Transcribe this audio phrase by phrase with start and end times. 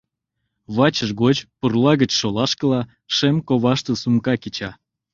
[0.75, 2.81] Вачыж гоч, пурла гыч шолашкыла,
[3.15, 4.71] шем коваште сумка кеча.